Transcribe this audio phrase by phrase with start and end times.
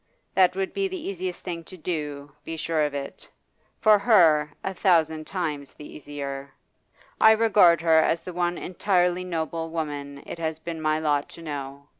[0.33, 3.29] That would be the easier thing to do, be sure of it
[3.79, 6.55] for her, a thousand times the easier.
[7.19, 11.43] I regard her as the one entirely noble woman it has been my lot to
[11.43, 11.85] know.